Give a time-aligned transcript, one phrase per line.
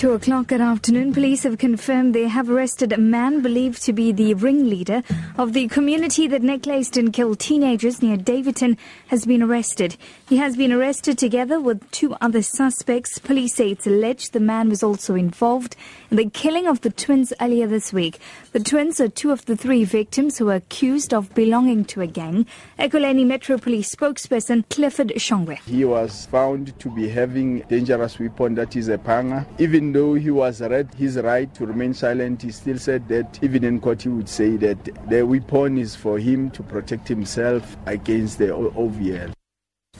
[0.00, 4.12] Two o'clock that afternoon, police have confirmed they have arrested a man believed to be
[4.12, 5.02] the ringleader
[5.36, 8.78] of the community that necklaced and killed teenagers near Daveyton
[9.08, 9.98] has been arrested.
[10.26, 13.18] He has been arrested together with two other suspects.
[13.18, 15.76] Police say it's alleged the man was also involved
[16.10, 18.18] in the killing of the twins earlier this week.
[18.52, 22.06] The twins are two of the three victims who are accused of belonging to a
[22.06, 22.46] gang.
[22.78, 25.58] Ekurhuleni Metro Police spokesperson Clifford Shongwe.
[25.64, 29.46] He was found to be having dangerous weapon that is a panga.
[29.58, 33.64] Even though he was read his right to remain silent, he still said that even
[33.64, 38.38] in court he would say that the weapon is for him to protect himself against
[38.38, 39.32] the OVL.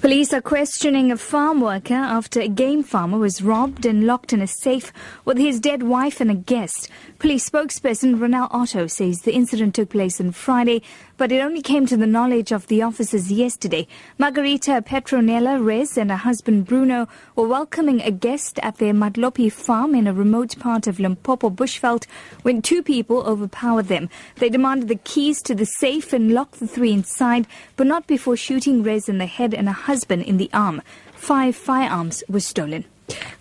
[0.00, 4.40] Police are questioning a farm worker after a game farmer was robbed and locked in
[4.40, 4.94] a safe
[5.26, 6.88] with his dead wife and a guest.
[7.18, 10.80] Police spokesperson Ronel Otto says the incident took place on Friday,
[11.18, 13.86] but it only came to the knowledge of the officers yesterday.
[14.16, 19.94] Margarita Petronella Rez and her husband Bruno were welcoming a guest at their Madlopi farm
[19.94, 22.06] in a remote part of Limpopo bushveld
[22.40, 24.08] when two people overpowered them.
[24.36, 28.38] They demanded the keys to the safe and locked the three inside, but not before
[28.38, 30.80] shooting Rez in the head and her husband in the arm.
[31.16, 32.84] Five firearms were stolen.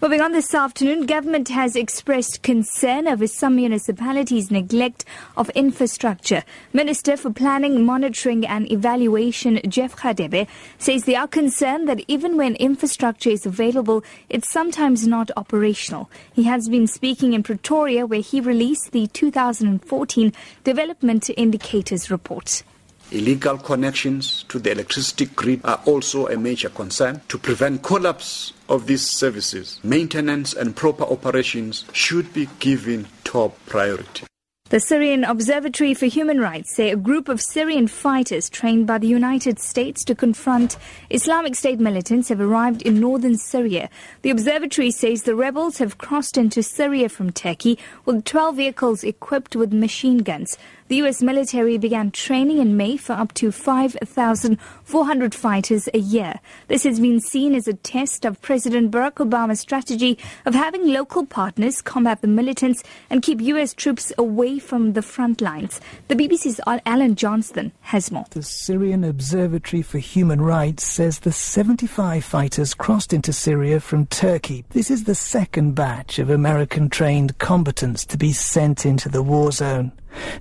[0.01, 5.05] Moving on this afternoon, government has expressed concern over some municipalities' neglect
[5.37, 6.43] of infrastructure.
[6.73, 10.47] Minister for Planning, Monitoring and Evaluation, Jeff Radebe,
[10.79, 16.09] says they are concerned that even when infrastructure is available, it's sometimes not operational.
[16.33, 22.63] He has been speaking in Pretoria where he released the 2014 Development Indicators Report.
[23.11, 27.21] Illegal connections to the electricity grid are also a major concern.
[27.29, 34.25] To prevent collapse of these services, maintenance and proper operations should be given top priority.
[34.69, 39.07] The Syrian Observatory for Human Rights say a group of Syrian fighters trained by the
[39.07, 40.77] United States to confront
[41.09, 43.89] Islamic State militants have arrived in northern Syria.
[44.21, 49.55] The observatory says the rebels have crossed into Syria from Turkey with 12 vehicles equipped
[49.55, 50.55] with machine guns.
[50.89, 51.21] The U.S.
[51.21, 56.39] military began training in May for up to 5,400 fighters a year.
[56.67, 60.17] This has been seen as a test of President Barack Obama's strategy
[60.47, 63.75] of having local partners combat the militants and keep U.S.
[63.75, 65.79] troops away from the front lines.
[66.07, 68.25] The BBC's Alan Johnston has more.
[68.31, 74.65] The Syrian Observatory for Human Rights says the 75 fighters crossed into Syria from Turkey.
[74.71, 79.51] This is the second batch of American trained combatants to be sent into the war
[79.51, 79.91] zone.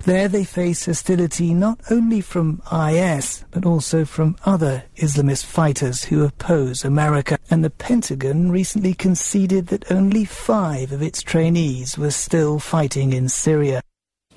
[0.05, 6.23] There they face hostility not only from IS, but also from other Islamist fighters who
[6.23, 7.37] oppose America.
[7.49, 13.29] And the Pentagon recently conceded that only five of its trainees were still fighting in
[13.29, 13.81] Syria.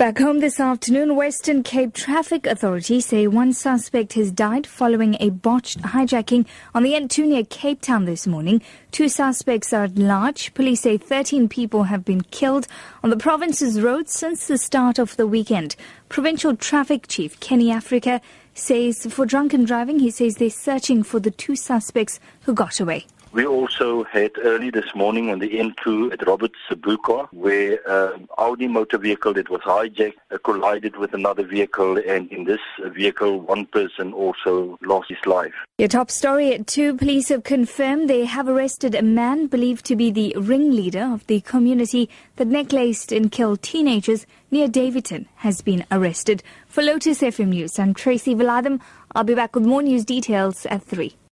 [0.02, 5.30] Back home this afternoon, Western Cape traffic authorities say one suspect has died following a
[5.30, 8.62] botched hijacking on the N2 near Cape Town this morning.
[8.90, 10.54] Two suspects are at large.
[10.54, 12.66] Police say 13 people have been killed
[13.04, 15.76] on the province's roads since the start of the weekend.
[16.08, 18.20] Provincial Traffic Chief Kenny Africa
[18.54, 23.06] says for drunken driving, he says they're searching for the two suspects who got away.
[23.32, 28.28] We also had early this morning on the N2 at Robert Sobukwe, where an um,
[28.36, 32.60] Audi motor vehicle that was hijacked uh, collided with another vehicle, and in this
[32.94, 35.54] vehicle, one person also lost his life.
[35.78, 39.96] Your top story at 2 police have confirmed they have arrested a man believed to
[39.96, 45.86] be the ringleader of the community that necklaced and killed teenagers near Daveyton has been
[45.90, 46.42] arrested.
[46.66, 48.82] For Lotus FM News, I'm Tracy Valaydham.
[49.14, 51.14] I'll be back with more news details at 3.